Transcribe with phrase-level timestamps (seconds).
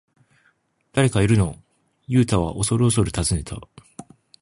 [0.93, 1.55] 「誰かいるの？」
[2.07, 3.55] ユウタはおそるおそる尋ねた。